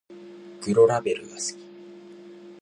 [0.61, 1.55] 黒ラベルが好き